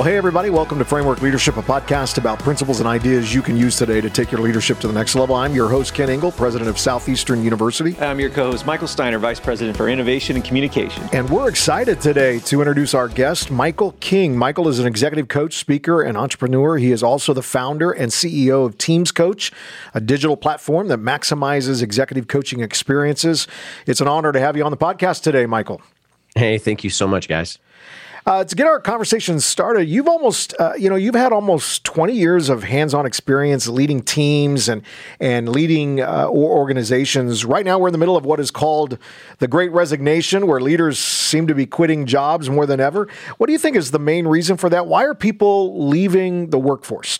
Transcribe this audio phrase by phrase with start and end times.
[0.00, 3.54] Well, hey, everybody, welcome to Framework Leadership, a podcast about principles and ideas you can
[3.54, 5.34] use today to take your leadership to the next level.
[5.34, 7.94] I'm your host, Kent Ingle, president of Southeastern University.
[7.98, 11.06] I'm your co host, Michael Steiner, vice president for innovation and communication.
[11.12, 14.38] And we're excited today to introduce our guest, Michael King.
[14.38, 16.78] Michael is an executive coach, speaker, and entrepreneur.
[16.78, 19.52] He is also the founder and CEO of Teams Coach,
[19.92, 23.46] a digital platform that maximizes executive coaching experiences.
[23.84, 25.82] It's an honor to have you on the podcast today, Michael.
[26.34, 27.58] Hey, thank you so much, guys.
[28.26, 32.12] Uh, to get our conversation started, you've almost, uh, you know, you've had almost 20
[32.12, 34.82] years of hands-on experience leading teams and
[35.18, 37.44] and leading uh, organizations.
[37.44, 38.98] Right now, we're in the middle of what is called
[39.38, 43.08] the Great Resignation, where leaders seem to be quitting jobs more than ever.
[43.38, 44.86] What do you think is the main reason for that?
[44.86, 47.18] Why are people leaving the workforce?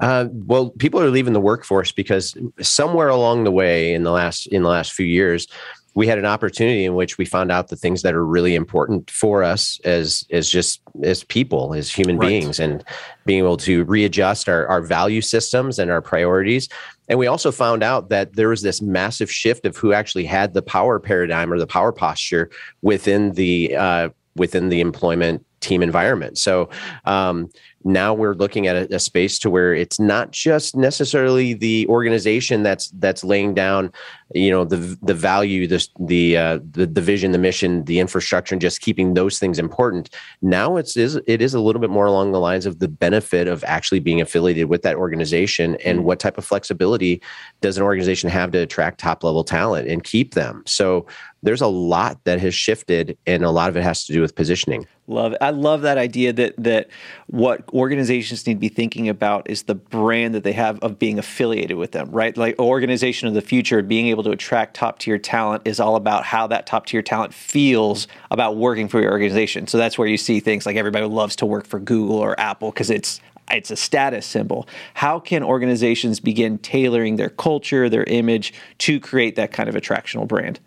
[0.00, 4.46] Uh, well, people are leaving the workforce because somewhere along the way in the last
[4.46, 5.46] in the last few years,
[5.94, 9.10] we had an opportunity in which we found out the things that are really important
[9.10, 12.28] for us as as just as people as human right.
[12.28, 12.84] beings and
[13.26, 16.68] being able to readjust our, our value systems and our priorities
[17.08, 20.54] and we also found out that there was this massive shift of who actually had
[20.54, 22.50] the power paradigm or the power posture
[22.82, 26.38] within the uh, within the employment team environment.
[26.38, 26.70] So
[27.04, 27.50] um,
[27.84, 32.62] now we're looking at a, a, space to where it's not just necessarily the organization
[32.62, 33.90] that's that's laying down
[34.34, 38.54] you know the the value the the uh, the, the vision the mission the infrastructure
[38.54, 40.10] and just keeping those things important.
[40.42, 43.48] Now it's is it is a little bit more along the lines of the benefit
[43.48, 46.02] of actually being affiliated with that organization and mm.
[46.02, 47.22] what type of flexibility
[47.60, 50.62] does an organization have to attract top level talent and keep them.
[50.66, 51.06] So
[51.42, 54.34] there's a lot that has shifted and a lot of it has to do with
[54.34, 55.38] positioning love it.
[55.40, 56.88] i love that idea that that
[57.26, 61.18] what organizations need to be thinking about is the brand that they have of being
[61.18, 62.36] affiliated with them, right?
[62.36, 66.24] Like organization of the future, being able to attract top tier talent is all about
[66.24, 69.66] how that top tier talent feels about working for your organization.
[69.66, 72.70] So that's where you see things like everybody loves to work for Google or Apple
[72.70, 73.20] because it's
[73.50, 74.68] it's a status symbol.
[74.94, 80.26] How can organizations begin tailoring their culture, their image to create that kind of attractional
[80.26, 80.60] brand?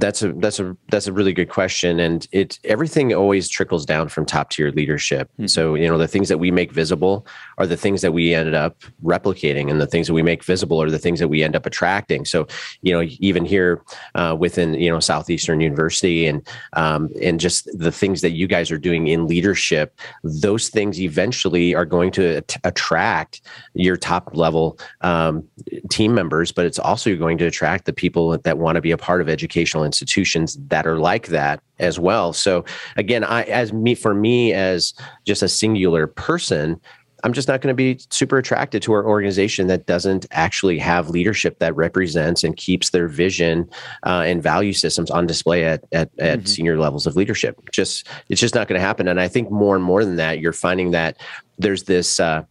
[0.00, 4.08] That's a that's a that's a really good question, and it everything always trickles down
[4.08, 5.30] from top tier leadership.
[5.32, 5.46] Mm-hmm.
[5.46, 7.26] So you know the things that we make visible
[7.58, 10.82] are the things that we ended up replicating, and the things that we make visible
[10.82, 12.24] are the things that we end up attracting.
[12.24, 12.48] So
[12.82, 13.82] you know even here
[14.14, 18.70] uh, within you know Southeastern University and um, and just the things that you guys
[18.70, 23.42] are doing in leadership, those things eventually are going to at- attract
[23.74, 25.46] your top level um,
[25.90, 28.96] team members, but it's also going to attract the people that want to be a
[28.96, 32.32] part of educational educational institutions that are like that as well.
[32.32, 32.64] So
[32.96, 34.94] again, I as me for me as
[35.26, 36.80] just a singular person,
[37.24, 41.10] I'm just not going to be super attracted to our organization that doesn't actually have
[41.10, 43.68] leadership that represents and keeps their vision
[44.06, 46.46] uh, and value systems on display at at, at mm-hmm.
[46.46, 47.58] senior levels of leadership.
[47.72, 49.08] Just it's just not going to happen.
[49.08, 51.18] And I think more and more than that, you're finding that
[51.58, 52.44] there's this uh,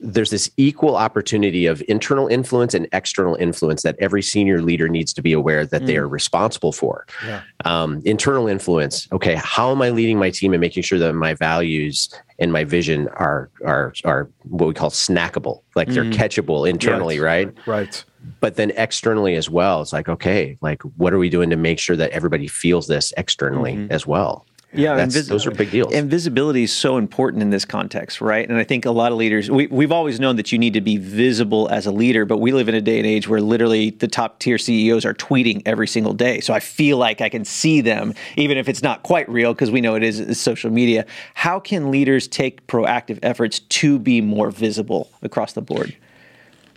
[0.00, 5.12] there's this equal opportunity of internal influence and external influence that every senior leader needs
[5.12, 5.86] to be aware that mm.
[5.86, 7.06] they are responsible for.
[7.24, 7.42] Yeah.
[7.64, 9.08] Um, internal influence.
[9.12, 12.08] Okay, how am I leading my team and making sure that my values
[12.38, 15.94] and my vision are are are what we call snackable, like mm.
[15.94, 17.52] they're catchable internally, right?
[17.66, 18.04] Right.
[18.40, 21.78] But then externally as well, it's like okay, like what are we doing to make
[21.78, 23.92] sure that everybody feels this externally mm-hmm.
[23.92, 24.46] as well?
[24.72, 25.94] Yeah, invis- those are big deals.
[25.94, 28.46] Invisibility is so important in this context, right?
[28.48, 30.82] And I think a lot of leaders, we, we've always known that you need to
[30.82, 33.90] be visible as a leader, but we live in a day and age where literally
[33.90, 36.40] the top tier CEOs are tweeting every single day.
[36.40, 39.70] So I feel like I can see them, even if it's not quite real, because
[39.70, 41.06] we know it is social media.
[41.32, 45.96] How can leaders take proactive efforts to be more visible across the board?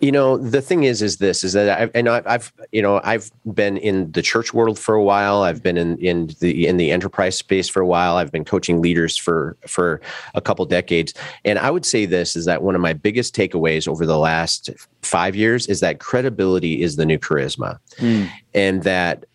[0.02, 3.32] You know the thing is is this is that I've, and I've you know I've
[3.54, 5.44] been in the church world for a while.
[5.44, 8.16] I've been in in the in the enterprise space for a while.
[8.16, 10.02] I've been coaching leaders for for
[10.34, 11.14] a couple decades.
[11.46, 14.70] And I would say this is that one of my biggest takeaways over the last
[15.04, 17.80] 5 years is that credibility is the new charisma.
[17.98, 18.30] Mm.
[18.54, 19.26] and that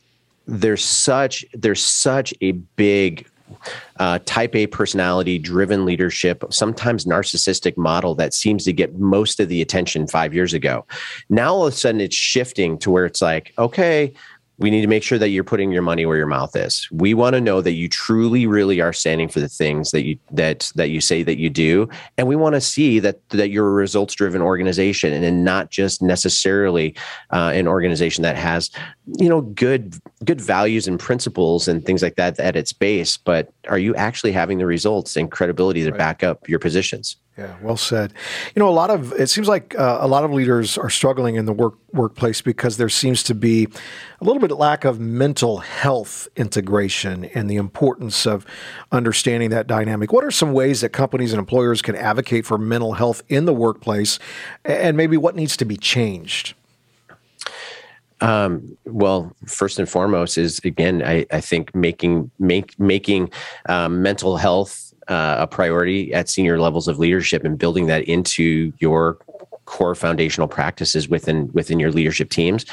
[0.47, 3.27] there's such there's such a big
[3.99, 9.49] uh, type A personality driven leadership, sometimes narcissistic model that seems to get most of
[9.49, 10.85] the attention five years ago.
[11.29, 14.13] Now all of a sudden it's shifting to where it's like, okay,
[14.59, 16.89] we need to make sure that you're putting your money where your mouth is.
[16.91, 20.19] We want to know that you truly, really are standing for the things that you
[20.31, 23.69] that that you say that you do, and we want to see that that you're
[23.69, 26.95] a results driven organization and not just necessarily
[27.31, 28.71] uh, an organization that has
[29.07, 29.95] you know good
[30.25, 34.33] good values and principles and things like that at its base but are you actually
[34.33, 35.99] having the results and credibility to right.
[35.99, 38.15] back up your positions yeah, well said.
[38.55, 41.35] You know, a lot of it seems like uh, a lot of leaders are struggling
[41.37, 43.69] in the work workplace because there seems to be
[44.23, 48.47] a little bit of lack of mental health integration and the importance of
[48.91, 50.15] understanding that dynamic.
[50.15, 53.53] What are some ways that companies and employers can advocate for mental health in the
[53.53, 54.19] workplace,
[54.65, 56.55] and maybe what needs to be changed?
[58.21, 63.31] Um, well, first and foremost is again, I, I think making make, making
[63.69, 68.73] um, mental health uh, a priority at senior levels of leadership and building that into
[68.79, 69.19] your
[69.67, 72.65] core foundational practices within within your leadership teams,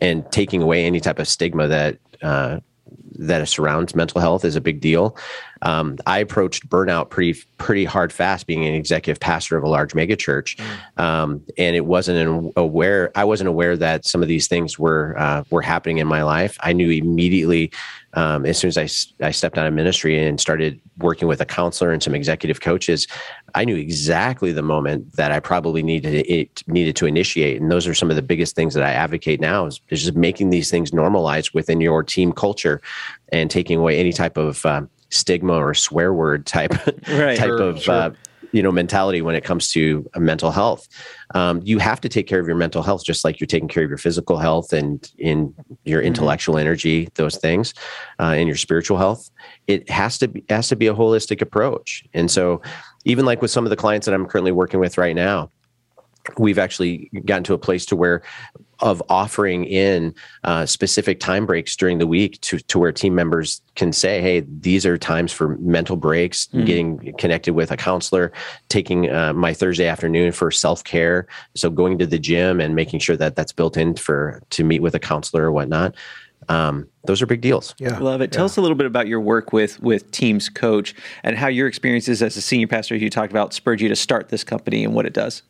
[0.00, 2.58] and taking away any type of stigma that uh,
[3.18, 5.16] that surrounds mental health is a big deal.
[5.62, 9.92] Um, I approached burnout pretty pretty hard fast, being an executive pastor of a large
[9.92, 11.02] megachurch, mm.
[11.02, 13.10] um, and it wasn't aware.
[13.14, 16.56] I wasn't aware that some of these things were uh, were happening in my life.
[16.60, 17.72] I knew immediately
[18.14, 21.44] um, as soon as I, I stepped out of ministry and started working with a
[21.44, 23.06] counselor and some executive coaches,
[23.54, 27.60] I knew exactly the moment that I probably needed it needed to initiate.
[27.60, 30.16] And those are some of the biggest things that I advocate now is, is just
[30.16, 32.80] making these things normalized within your team culture
[33.30, 36.72] and taking away any type of uh, stigma or swear word type
[37.08, 37.38] right.
[37.38, 37.94] type sure, of sure.
[37.94, 38.10] Uh,
[38.52, 40.88] you know mentality when it comes to uh, mental health
[41.34, 43.84] um, you have to take care of your mental health just like you're taking care
[43.84, 46.08] of your physical health and in your mm-hmm.
[46.08, 46.62] intellectual mm-hmm.
[46.62, 47.74] energy those things
[48.20, 49.30] uh, and your spiritual health
[49.66, 52.60] it has to be has to be a holistic approach and so
[53.04, 55.50] even like with some of the clients that i'm currently working with right now
[56.36, 58.22] we've actually gotten to a place to where
[58.80, 60.14] of offering in
[60.44, 64.40] uh, specific time breaks during the week to, to where team members can say, hey,
[64.60, 66.64] these are times for mental breaks, mm-hmm.
[66.64, 68.32] getting connected with a counselor,
[68.68, 71.26] taking uh, my Thursday afternoon for self care.
[71.56, 74.80] So going to the gym and making sure that that's built in for to meet
[74.80, 75.94] with a counselor or whatnot.
[76.48, 77.74] Um, those are big deals.
[77.78, 78.32] Yeah, love it.
[78.32, 78.46] Tell yeah.
[78.46, 80.94] us a little bit about your work with with Teams Coach
[81.24, 84.28] and how your experiences as a senior pastor you talked about spurred you to start
[84.28, 85.42] this company and what it does.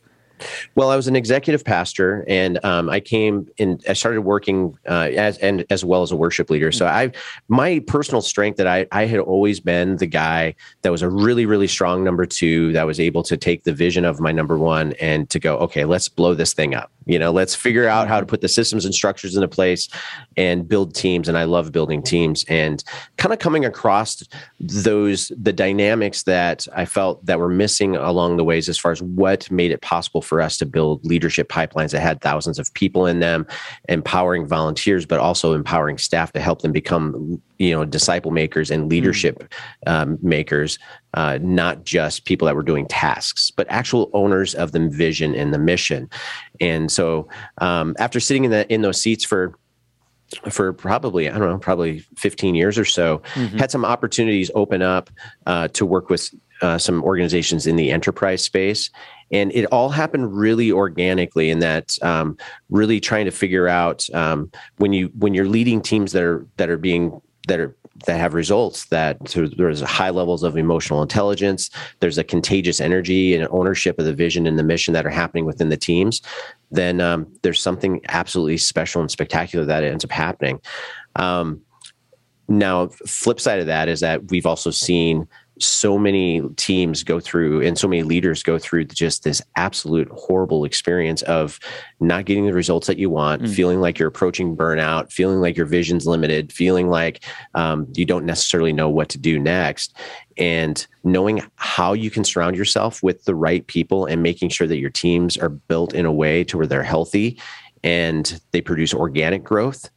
[0.75, 5.11] Well, I was an executive pastor, and um, I came and I started working uh,
[5.15, 6.73] as and as well as a worship leader.
[6.73, 7.13] So I,
[7.49, 11.47] my personal strength that I I had always been the guy that was a really
[11.47, 14.93] really strong number two that was able to take the vision of my number one
[14.95, 18.21] and to go okay let's blow this thing up you know let's figure out how
[18.21, 19.89] to put the systems and structures into place
[20.37, 22.85] and build teams and i love building teams and
[23.17, 24.23] kind of coming across
[24.61, 29.03] those the dynamics that i felt that were missing along the ways as far as
[29.03, 33.07] what made it possible for us to build leadership pipelines that had thousands of people
[33.07, 33.47] in them
[33.89, 38.89] empowering volunteers but also empowering staff to help them become you know disciple makers and
[38.89, 39.53] leadership
[39.87, 40.79] um, makers
[41.15, 45.53] uh, not just people that were doing tasks but actual owners of the vision and
[45.53, 46.09] the mission.
[46.61, 47.29] And so
[47.59, 49.55] um, after sitting in the in those seats for
[50.51, 53.57] for probably I don't know probably 15 years or so mm-hmm.
[53.57, 55.09] had some opportunities open up
[55.47, 58.91] uh, to work with uh, some organizations in the enterprise space
[59.31, 62.37] and it all happened really organically in that um,
[62.71, 66.71] really trying to figure out um, when you when you're leading teams that are that
[66.71, 67.75] are being that are
[68.07, 69.19] that have results that
[69.57, 74.47] there's high levels of emotional intelligence there's a contagious energy and ownership of the vision
[74.47, 76.23] and the mission that are happening within the teams
[76.71, 80.61] then um, there's something absolutely special and spectacular that ends up happening.
[81.17, 81.63] Um,
[82.49, 85.29] now flip side of that is that we've also seen
[85.61, 90.65] so many teams go through and so many leaders go through just this absolute horrible
[90.65, 91.59] experience of
[92.01, 93.55] not getting the results that you want, mm.
[93.55, 97.25] feeling like you're approaching burnout, feeling like your vision's limited, feeling like
[97.55, 99.97] um, you don't necessarily know what to do next.
[100.37, 104.79] And knowing how you can surround yourself with the right people and making sure that
[104.79, 107.41] your teams are built in a way to where they're healthy
[107.83, 109.91] and they produce organic growth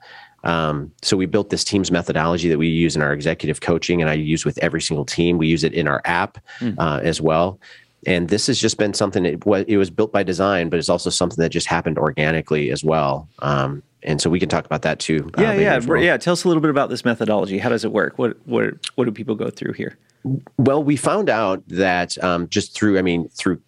[0.44, 4.10] um, so we built this teams methodology that we use in our executive coaching, and
[4.10, 5.38] I use with every single team.
[5.38, 6.76] We use it in our app mm.
[6.78, 7.60] uh, as well.
[8.08, 9.26] And this has just been something.
[9.26, 12.72] It was, it was built by design, but it's also something that just happened organically
[12.72, 13.30] as well.
[13.40, 15.30] Um, and so we can talk about that too.
[15.38, 16.02] Uh, yeah, yeah, well.
[16.02, 16.18] yeah.
[16.18, 17.60] Tell us a little bit about this methodology.
[17.60, 18.18] How does it work?
[18.18, 20.00] What what what do people go through here?
[20.58, 23.62] Well, we found out that um, just through, I mean, through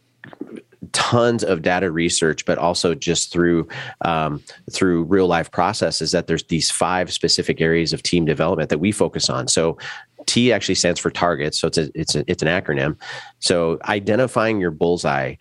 [0.93, 3.67] tons of data research, but also just through
[4.01, 8.79] um, through real life processes that there's these five specific areas of team development that
[8.79, 9.47] we focus on.
[9.47, 9.77] So
[10.25, 12.95] T actually stands for targets, so it's a, it's a, it's an acronym.
[13.39, 15.35] So identifying your bullseye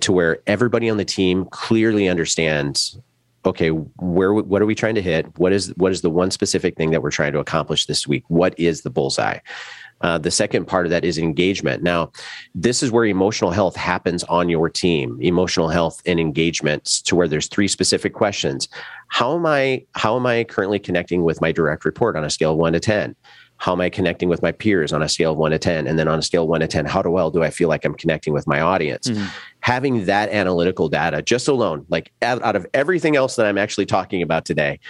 [0.00, 2.96] to where everybody on the team clearly understands
[3.44, 6.76] okay where what are we trying to hit what is what is the one specific
[6.76, 9.38] thing that we're trying to accomplish this week what is the bullseye
[10.02, 11.82] Uh, the second part of that is engagement.
[11.82, 12.10] Now,
[12.54, 15.18] this is where emotional health happens on your team.
[15.20, 18.66] Emotional health and engagement, to where there's three specific questions.
[19.08, 19.84] How am I?
[19.94, 22.80] How am I currently connecting with my direct report on a scale of one to
[22.80, 23.14] ten?
[23.60, 25.86] How am I connecting with my peers on a scale of one to 10?
[25.86, 27.84] And then on a scale of one to 10, how well do I feel like
[27.84, 29.08] I'm connecting with my audience?
[29.08, 29.26] Mm-hmm.
[29.60, 34.22] Having that analytical data just alone, like out of everything else that I'm actually talking
[34.22, 34.80] about today,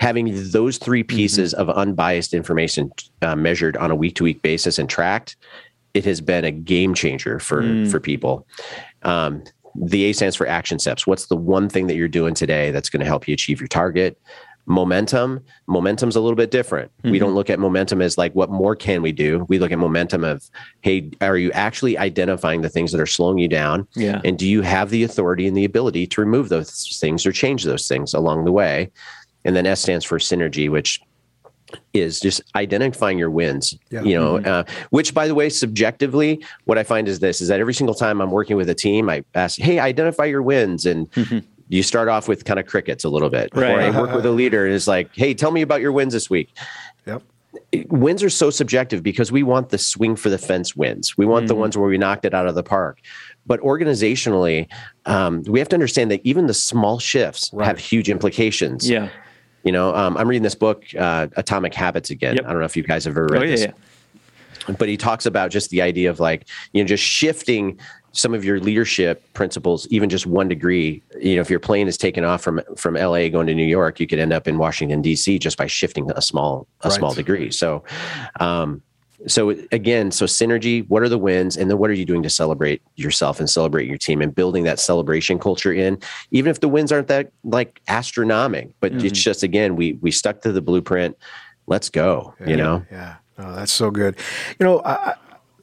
[0.00, 1.16] having those three mm-hmm.
[1.16, 1.70] pieces mm-hmm.
[1.70, 5.36] of unbiased information uh, measured on a week to week basis and tracked,
[5.94, 7.90] it has been a game changer for mm.
[7.90, 8.46] for people.
[9.02, 9.42] Um,
[9.74, 11.06] the A stands for action steps.
[11.06, 13.68] What's the one thing that you're doing today that's going to help you achieve your
[13.68, 14.20] target?
[14.66, 16.90] Momentum, momentum's a little bit different.
[16.98, 17.10] Mm-hmm.
[17.10, 19.46] We don't look at momentum as like what more can we do?
[19.48, 20.48] We look at momentum of
[20.82, 23.88] hey, are you actually identifying the things that are slowing you down?
[23.94, 24.20] Yeah.
[24.24, 27.64] And do you have the authority and the ability to remove those things or change
[27.64, 28.90] those things along the way?
[29.44, 31.00] And then S stands for synergy, which
[31.92, 34.02] is just identifying your wins yeah.
[34.02, 34.48] you know mm-hmm.
[34.48, 37.94] uh, which by the way subjectively what i find is this is that every single
[37.94, 41.38] time i'm working with a team i ask hey identify your wins and mm-hmm.
[41.70, 43.70] You start off with kind of crickets a little bit right.
[43.70, 46.12] or i work with a leader and it's like hey tell me about your wins
[46.12, 46.54] this week
[47.06, 47.22] yep
[47.88, 51.42] wins are so subjective because we want the swing for the fence wins we want
[51.42, 51.48] mm-hmm.
[51.48, 53.00] the ones where we knocked it out of the park
[53.46, 54.68] but organizationally
[55.06, 57.66] um, we have to understand that even the small shifts right.
[57.66, 59.08] have huge implications yeah
[59.62, 62.36] you know, um, I'm reading this book, uh, Atomic Habits again.
[62.36, 62.44] Yep.
[62.46, 63.60] I don't know if you guys have ever read oh, yeah, this.
[63.60, 64.74] Yeah.
[64.78, 67.78] But he talks about just the idea of like, you know, just shifting
[68.12, 71.96] some of your leadership principles even just one degree you know if your plane is
[71.96, 75.00] taken off from from la going to new york you could end up in washington
[75.00, 76.96] d.c just by shifting a small a right.
[76.96, 77.82] small degree so
[78.40, 78.82] um
[79.26, 81.56] so again, so synergy, what are the wins?
[81.56, 84.64] And then what are you doing to celebrate yourself and celebrate your team and building
[84.64, 85.98] that celebration culture in,
[86.30, 89.06] even if the wins aren't that like astronomic, but mm-hmm.
[89.06, 91.16] it's just, again, we, we stuck to the blueprint.
[91.66, 92.86] Let's go, yeah, you know?
[92.90, 93.16] Yeah.
[93.38, 94.16] Oh, that's so good.
[94.58, 95.14] You know, I,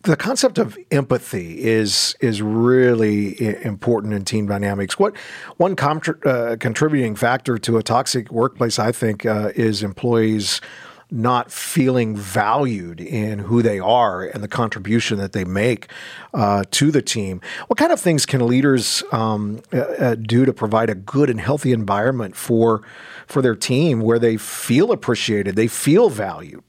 [0.08, 4.98] the concept of empathy is is really important in team dynamics.
[4.98, 5.16] What
[5.58, 10.62] one uh, contributing factor to a toxic workplace, I think, uh, is employees
[11.10, 15.90] not feeling valued in who they are and the contribution that they make
[16.34, 17.40] uh, to the team.
[17.68, 21.40] What kind of things can leaders um, uh, uh, do to provide a good and
[21.40, 22.82] healthy environment for
[23.26, 26.64] for their team where they feel appreciated, they feel valued?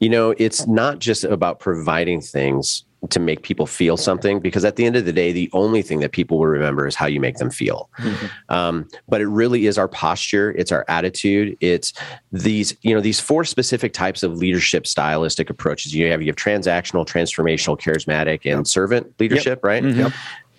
[0.00, 4.76] You know, it's not just about providing things to make people feel something because at
[4.76, 7.18] the end of the day the only thing that people will remember is how you
[7.18, 8.54] make them feel mm-hmm.
[8.54, 11.92] um, but it really is our posture it's our attitude it's
[12.30, 16.36] these you know these four specific types of leadership stylistic approaches you have you have
[16.36, 18.66] transactional transformational charismatic and yep.
[18.66, 19.64] servant leadership yep.
[19.64, 20.00] right mm-hmm.
[20.00, 20.12] yep.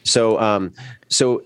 [0.04, 0.74] so um
[1.08, 1.42] so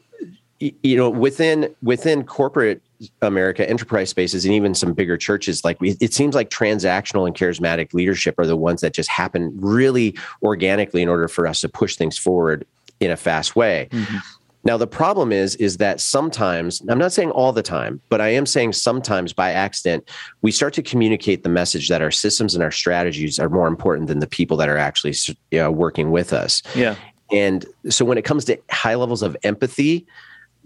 [0.60, 2.82] you know within within corporate
[3.22, 7.94] America enterprise spaces and even some bigger churches, like it seems like transactional and charismatic
[7.94, 11.96] leadership are the ones that just happen really organically in order for us to push
[11.96, 12.66] things forward
[13.00, 13.88] in a fast way.
[13.92, 14.18] Mm-hmm.
[14.64, 18.30] Now the problem is is that sometimes I'm not saying all the time, but I
[18.30, 20.10] am saying sometimes by accident
[20.42, 24.08] we start to communicate the message that our systems and our strategies are more important
[24.08, 25.14] than the people that are actually
[25.52, 26.64] you know, working with us.
[26.76, 26.96] Yeah.
[27.32, 30.08] And so when it comes to high levels of empathy,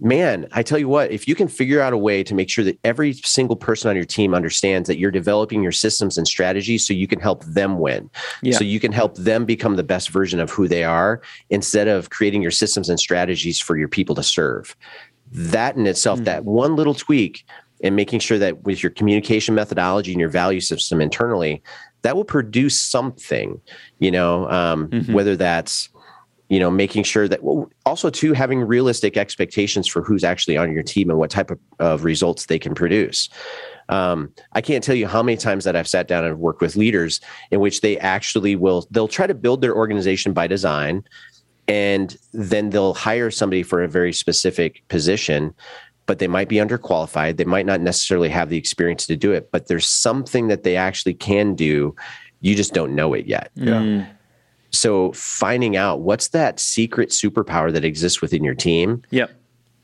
[0.02, 2.66] man, I tell you what, if you can figure out a way to make sure
[2.66, 6.86] that every single person on your team understands that you're developing your systems and strategies
[6.86, 8.10] so you can help them win.
[8.42, 8.58] Yeah.
[8.58, 12.10] So you can help them become the best version of who they are instead of
[12.10, 14.76] creating your systems and strategies for your people to serve.
[15.32, 16.26] That in itself, mm-hmm.
[16.26, 17.46] that one little tweak
[17.84, 21.62] and making sure that with your communication methodology and your value system internally,
[22.02, 23.62] that will produce something,
[24.00, 25.14] you know, um, mm-hmm.
[25.14, 25.90] whether that's
[26.52, 30.74] you know making sure that well, also too having realistic expectations for who's actually on
[30.74, 33.30] your team and what type of, of results they can produce.
[33.90, 36.78] Um, i can't tell you how many times that i've sat down and worked with
[36.78, 41.04] leaders in which they actually will they'll try to build their organization by design
[41.68, 45.54] and then they'll hire somebody for a very specific position
[46.08, 47.38] but they might be underqualified.
[47.38, 50.78] They might not necessarily have the experience to do it but there's something that they
[50.78, 51.96] actually can do.
[52.40, 53.52] You just don't know it yet.
[53.56, 53.82] Yeah.
[53.82, 54.08] Mm.
[54.72, 59.04] So finding out what's that secret superpower that exists within your team.
[59.12, 59.32] Yep.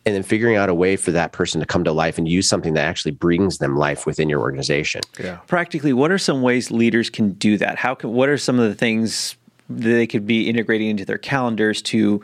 [0.06, 2.48] And then figuring out a way for that person to come to life and use
[2.48, 5.02] something that actually brings them life within your organization.
[5.20, 5.36] Yeah.
[5.48, 7.78] Practically, what are some ways leaders can do that?
[7.78, 9.36] How can what are some of the things
[9.70, 12.24] that they could be integrating into their calendars to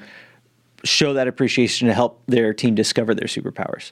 [0.86, 3.92] show that appreciation to help their team discover their superpowers?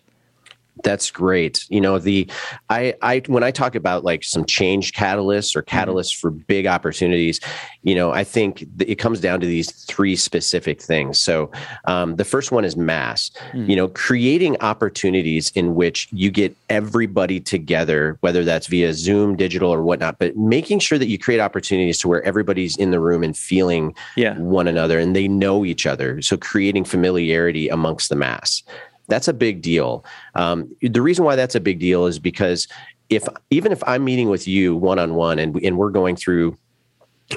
[0.83, 1.65] That's great.
[1.69, 2.29] You know, the
[2.69, 5.77] I I when I talk about like some change catalysts or mm-hmm.
[5.77, 7.39] catalysts for big opportunities,
[7.83, 11.19] you know, I think it comes down to these three specific things.
[11.19, 11.51] So,
[11.85, 13.31] um, the first one is mass.
[13.51, 13.69] Mm-hmm.
[13.69, 19.71] You know, creating opportunities in which you get everybody together, whether that's via Zoom, digital,
[19.71, 23.23] or whatnot, but making sure that you create opportunities to where everybody's in the room
[23.23, 24.37] and feeling yeah.
[24.37, 26.21] one another and they know each other.
[26.21, 28.63] So, creating familiarity amongst the mass
[29.11, 30.05] that's a big deal.
[30.35, 32.67] Um, the reason why that's a big deal is because
[33.09, 36.57] if even if I'm meeting with you one on one and and we're going through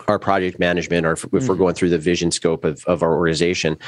[0.09, 1.47] our project management or if, mm-hmm.
[1.47, 3.78] we're going through the vision scope of, of our organization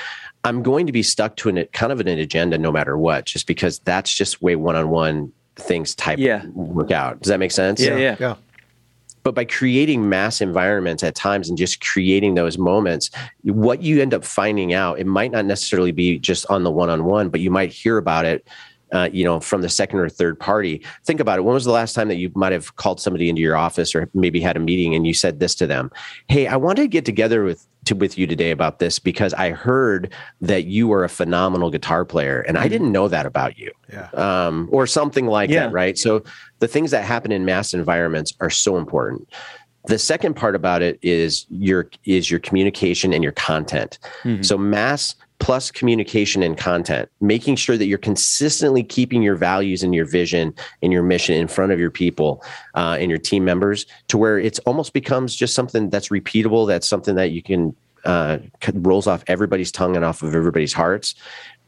[0.44, 3.46] i'm going to be stuck to an kind of an agenda no matter what just
[3.46, 6.46] because that's just way one-on-one things type yeah.
[6.54, 8.36] work out does that make sense yeah yeah, yeah.
[9.26, 13.10] But by creating mass environments at times and just creating those moments,
[13.42, 16.90] what you end up finding out, it might not necessarily be just on the one
[16.90, 18.46] on one, but you might hear about it
[18.92, 20.82] uh, you know, from the second or third party.
[21.04, 21.42] Think about it.
[21.42, 24.08] When was the last time that you might have called somebody into your office or
[24.14, 25.90] maybe had a meeting and you said this to them?
[26.28, 29.50] Hey, I wanted to get together with to, with you today about this because I
[29.50, 32.70] heard that you are a phenomenal guitar player and I mm-hmm.
[32.70, 33.72] didn't know that about you.
[33.92, 34.08] Yeah.
[34.10, 35.66] Um, or something like yeah.
[35.66, 35.96] that, right?
[35.96, 36.24] So
[36.58, 39.28] the things that happen in mass environments are so important.
[39.86, 44.00] The second part about it is your is your communication and your content.
[44.24, 44.42] Mm-hmm.
[44.42, 45.14] So mass
[45.46, 50.52] plus communication and content, making sure that you're consistently keeping your values and your vision
[50.82, 52.42] and your mission in front of your people
[52.74, 56.66] uh, and your team members to where it's almost becomes just something that's repeatable.
[56.66, 58.38] That's something that you can uh,
[58.74, 61.14] rolls off everybody's tongue and off of everybody's hearts.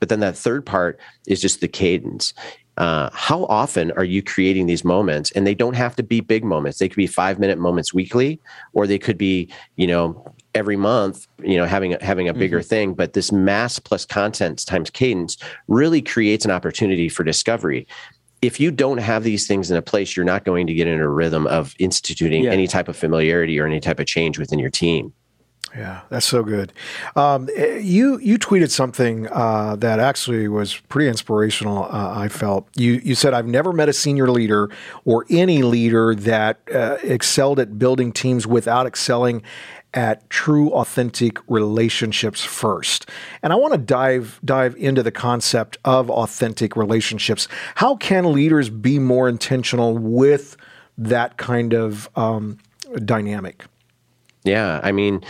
[0.00, 2.34] But then that third part is just the cadence.
[2.78, 5.30] Uh, how often are you creating these moments?
[5.32, 6.78] And they don't have to be big moments.
[6.78, 8.40] They could be five minute moments weekly,
[8.72, 10.24] or they could be, you know,
[10.58, 12.68] every month, you know, having a, having a bigger mm-hmm.
[12.68, 12.94] thing.
[12.94, 15.38] But this mass plus content times cadence
[15.68, 17.86] really creates an opportunity for discovery.
[18.42, 21.00] If you don't have these things in a place, you're not going to get in
[21.00, 22.52] a rhythm of instituting yeah.
[22.52, 25.12] any type of familiarity or any type of change within your team.
[25.76, 26.72] Yeah, that's so good.
[27.14, 31.84] Um, you you tweeted something uh, that actually was pretty inspirational.
[31.84, 34.70] Uh, I felt you you said I've never met a senior leader
[35.04, 39.42] or any leader that uh, excelled at building teams without excelling
[39.94, 43.08] at true authentic relationships first.
[43.42, 47.48] And I want to dive dive into the concept of authentic relationships.
[47.74, 50.56] How can leaders be more intentional with
[50.98, 52.58] that kind of um,
[53.04, 53.64] dynamic?
[54.44, 55.24] Yeah, I mean,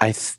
[0.00, 0.12] I.
[0.12, 0.36] Th-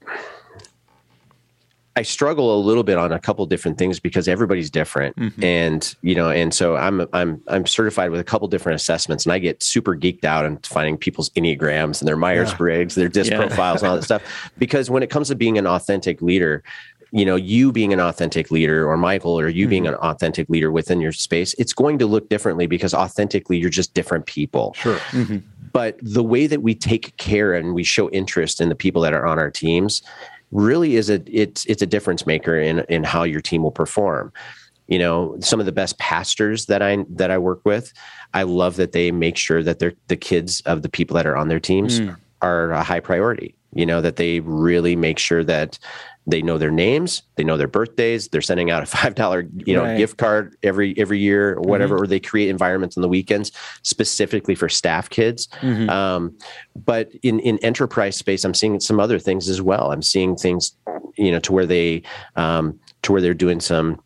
[1.96, 5.44] I struggle a little bit on a couple different things because everybody's different, mm-hmm.
[5.44, 9.34] and you know, and so I'm I'm I'm certified with a couple different assessments, and
[9.34, 13.02] I get super geeked out on finding people's enneagrams and their Myers Briggs, yeah.
[13.02, 13.38] their disc yeah.
[13.38, 14.24] profiles, and all that stuff.
[14.58, 16.64] Because when it comes to being an authentic leader,
[17.12, 19.70] you know, you being an authentic leader, or Michael, or you mm-hmm.
[19.70, 23.70] being an authentic leader within your space, it's going to look differently because authentically, you're
[23.70, 24.74] just different people.
[24.74, 24.98] Sure.
[25.12, 25.38] Mm-hmm.
[25.74, 29.14] But the way that we take care and we show interest in the people that
[29.14, 30.02] are on our teams
[30.54, 34.32] really is a it's it's a difference maker in in how your team will perform
[34.88, 37.92] you know some of the best pastors that i that i work with
[38.34, 41.36] i love that they make sure that they're the kids of the people that are
[41.36, 42.16] on their teams mm.
[42.42, 45.80] are a high priority you know that they really make sure that
[46.26, 49.76] they know their names they know their birthdays they're sending out a five dollar you
[49.76, 49.98] know right.
[49.98, 52.04] gift card every every year or whatever mm-hmm.
[52.04, 55.90] or they create environments on the weekends specifically for staff kids mm-hmm.
[55.90, 56.36] um,
[56.76, 60.76] but in in enterprise space i'm seeing some other things as well i'm seeing things
[61.18, 62.02] you know to where they
[62.36, 64.02] um, to where they're doing some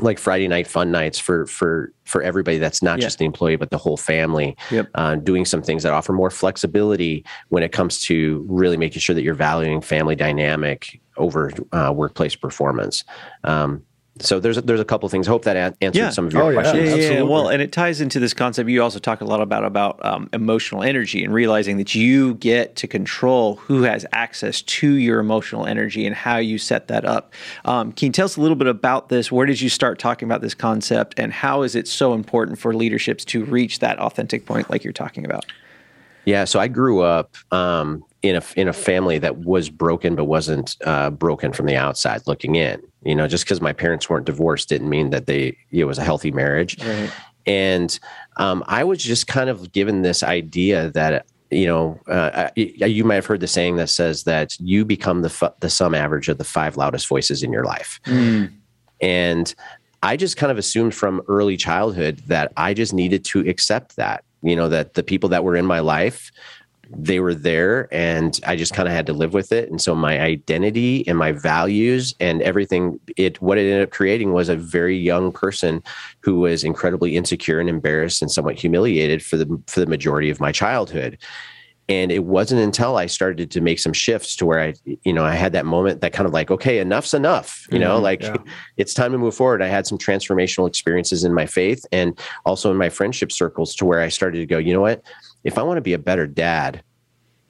[0.00, 3.06] like Friday night fun nights for for for everybody that's not yeah.
[3.06, 4.56] just the employee but the whole family.
[4.70, 4.90] Yep.
[4.94, 9.14] Uh, doing some things that offer more flexibility when it comes to really making sure
[9.14, 13.04] that you're valuing family dynamic over uh, workplace performance.
[13.44, 13.82] Um,
[14.20, 15.26] so there's a, there's a couple things.
[15.26, 16.10] Hope that answered yeah.
[16.10, 16.90] some of your oh, questions.
[16.90, 18.70] Yeah, yeah, yeah, Well, and it ties into this concept.
[18.70, 22.76] You also talk a lot about about um, emotional energy and realizing that you get
[22.76, 27.32] to control who has access to your emotional energy and how you set that up.
[27.64, 29.32] Um, can you tell us a little bit about this?
[29.32, 32.72] Where did you start talking about this concept, and how is it so important for
[32.72, 35.44] leaderships to reach that authentic point, like you're talking about?
[36.24, 40.24] Yeah, so I grew up um, in a in a family that was broken, but
[40.24, 42.82] wasn't uh, broken from the outside looking in.
[43.04, 46.04] You know, just because my parents weren't divorced didn't mean that they it was a
[46.04, 46.82] healthy marriage.
[46.82, 47.10] Right.
[47.46, 47.98] And
[48.38, 53.16] um, I was just kind of given this idea that you know, uh, you might
[53.16, 56.44] have heard the saying that says that you become the the sum average of the
[56.44, 58.00] five loudest voices in your life.
[58.06, 58.52] Mm.
[59.00, 59.54] And
[60.02, 64.24] I just kind of assumed from early childhood that I just needed to accept that,
[64.42, 66.32] you know, that the people that were in my life
[66.90, 69.70] they were there and I just kind of had to live with it.
[69.70, 74.32] And so my identity and my values and everything, it what it ended up creating
[74.32, 75.82] was a very young person
[76.20, 80.40] who was incredibly insecure and embarrassed and somewhat humiliated for the for the majority of
[80.40, 81.18] my childhood.
[81.86, 85.22] And it wasn't until I started to make some shifts to where I, you know,
[85.22, 88.22] I had that moment that kind of like, okay, enough's enough, you know, mm-hmm, like
[88.22, 88.36] yeah.
[88.78, 89.60] it's time to move forward.
[89.60, 93.84] I had some transformational experiences in my faith and also in my friendship circles to
[93.84, 95.02] where I started to go, you know what?
[95.44, 96.82] If I want to be a better dad,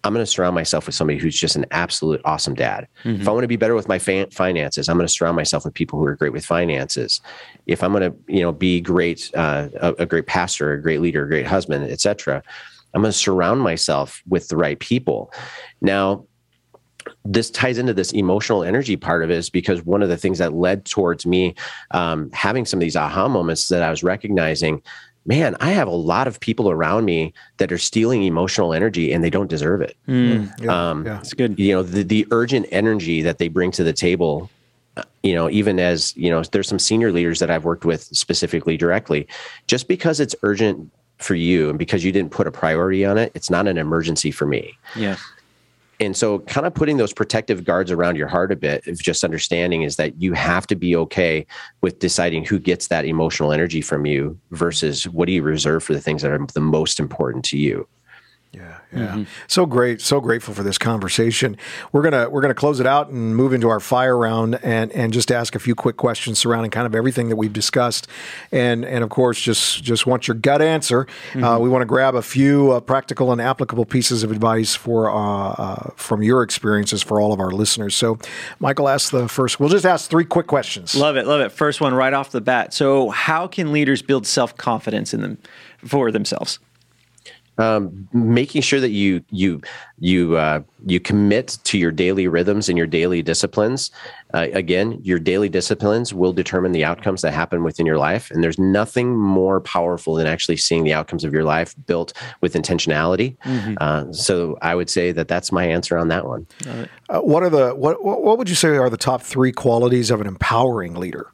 [0.04, 2.87] I'm going to surround myself with somebody who's just an absolute awesome dad.
[3.04, 3.22] Mm-hmm.
[3.22, 5.64] If I want to be better with my fa- finances, I'm going to surround myself
[5.64, 7.22] with people who are great with finances.
[7.66, 11.00] If I'm going to, you know, be great, uh, a, a, great pastor, a great
[11.00, 12.42] leader, a great husband, etc.,
[12.92, 15.33] I'm going to surround myself with the right people.
[15.80, 16.26] Now,
[17.24, 20.38] this ties into this emotional energy part of it is because one of the things
[20.38, 21.54] that led towards me
[21.90, 24.83] um, having some of these aha moments that I was recognizing
[25.26, 29.24] man, I have a lot of people around me that are stealing emotional energy and
[29.24, 29.96] they don't deserve it.
[30.06, 31.58] Mm, yeah, um, yeah, it's good.
[31.58, 34.50] You know, the, the urgent energy that they bring to the table,
[34.96, 38.02] uh, you know, even as, you know, there's some senior leaders that I've worked with
[38.02, 39.26] specifically directly,
[39.66, 43.32] just because it's urgent for you and because you didn't put a priority on it,
[43.34, 44.76] it's not an emergency for me.
[44.94, 45.16] Yeah
[46.00, 49.24] and so kind of putting those protective guards around your heart a bit of just
[49.24, 51.46] understanding is that you have to be okay
[51.80, 55.92] with deciding who gets that emotional energy from you versus what do you reserve for
[55.92, 57.87] the things that are the most important to you
[58.94, 59.07] yeah.
[59.09, 59.22] Mm-hmm.
[59.46, 61.57] So great, so grateful for this conversation.
[61.92, 65.12] We're gonna we're gonna close it out and move into our fire round and and
[65.12, 68.07] just ask a few quick questions surrounding kind of everything that we've discussed,
[68.52, 71.00] and and of course just just want your gut answer.
[71.00, 71.44] Uh, mm-hmm.
[71.44, 75.11] Uh, we want to grab a few uh, practical and applicable pieces of advice for
[75.11, 77.94] uh, uh, from your experiences for all of our listeners.
[77.94, 78.18] So,
[78.59, 79.61] Michael, ask the first.
[79.61, 80.94] We'll just ask three quick questions.
[80.94, 81.52] Love it, love it.
[81.52, 82.72] First one right off the bat.
[82.74, 85.38] So, how can leaders build self confidence in them
[85.85, 86.59] for themselves?
[87.59, 89.61] Um, making sure that you you
[89.99, 93.90] you uh, you commit to your daily rhythms and your daily disciplines.
[94.33, 98.43] Uh, again, your daily disciplines will determine the outcomes that happen within your life, and
[98.43, 103.37] there's nothing more powerful than actually seeing the outcomes of your life built with intentionality.
[103.45, 103.75] Mm-hmm.
[103.81, 106.47] Uh, so, I would say that that's my answer on that one.
[107.09, 110.21] Uh, what are the what what would you say are the top three qualities of
[110.21, 111.31] an empowering leader?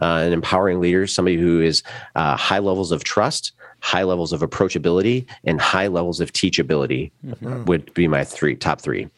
[0.00, 1.82] Uh, an empowering leader, somebody who is
[2.16, 3.52] uh, high levels of trust
[3.84, 7.66] high levels of approachability and high levels of teachability mm-hmm.
[7.66, 9.10] would be my three top three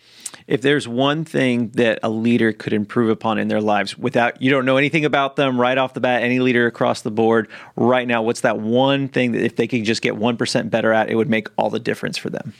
[0.49, 4.51] if there's one thing that a leader could improve upon in their lives without you
[4.51, 8.09] don't know anything about them right off the bat any leader across the board right
[8.09, 11.15] now what's that one thing that if they could just get 1% better at it
[11.15, 12.53] would make all the difference for them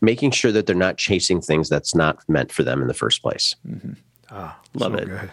[0.00, 3.20] making sure that they're not chasing things that's not meant for them in the first
[3.20, 3.92] place mm-hmm.
[4.30, 5.30] ah, love so it good.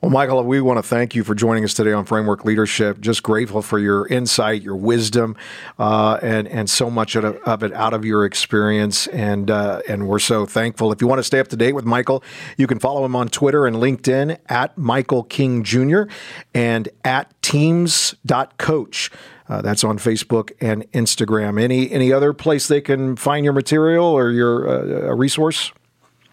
[0.00, 3.00] Well, Michael, we want to thank you for joining us today on Framework Leadership.
[3.00, 5.36] Just grateful for your insight, your wisdom,
[5.78, 9.08] uh, and and so much of it out of your experience.
[9.08, 10.90] And uh, and we're so thankful.
[10.90, 12.24] If you want to stay up to date with Michael,
[12.56, 16.04] you can follow him on Twitter and LinkedIn at Michael King Jr.
[16.54, 19.10] and at Teams.coach.
[19.50, 21.60] Uh, that's on Facebook and Instagram.
[21.60, 25.72] Any any other place they can find your material or your uh, resource?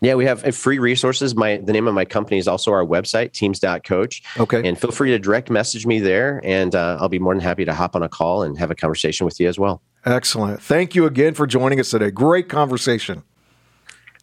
[0.01, 1.35] Yeah, we have free resources.
[1.35, 4.23] My the name of my company is also our website, teams.coach.
[4.37, 4.67] Okay.
[4.67, 7.65] And feel free to direct message me there and uh, I'll be more than happy
[7.65, 9.81] to hop on a call and have a conversation with you as well.
[10.05, 10.61] Excellent.
[10.61, 12.11] Thank you again for joining us today.
[12.11, 13.23] Great conversation.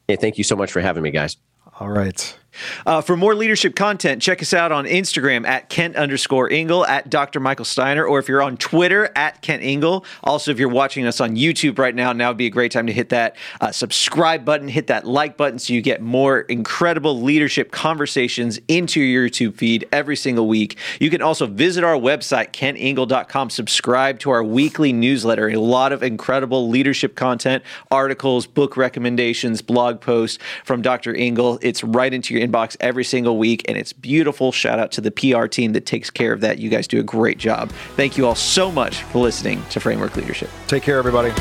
[0.07, 1.37] Hey, thank you so much for having me, guys.
[1.81, 2.39] All right.
[2.87, 7.11] Uh, for more leadership content, check us out on Instagram at Kent underscore Ingle, at
[7.11, 7.41] Dr.
[7.41, 10.05] Michael Steiner, or if you're on Twitter at Kent Ingle.
[10.23, 12.87] Also, if you're watching us on YouTube right now, now would be a great time
[12.87, 17.21] to hit that uh, subscribe button, hit that like button so you get more incredible
[17.21, 20.77] leadership conversations into your YouTube feed every single week.
[21.01, 25.49] You can also visit our website, kentingle.com, subscribe to our weekly newsletter.
[25.49, 31.15] A lot of incredible leadership content, articles, book recommendations, blog posts from Dr.
[31.15, 31.59] Ingle.
[31.63, 34.53] It's right into your inbox every single week, and it's beautiful.
[34.53, 36.59] Shout out to the PR team that takes care of that.
[36.59, 37.71] You guys do a great job.
[37.97, 40.51] Thank you all so much for listening to Framework Leadership.
[40.67, 41.33] Take care, everybody.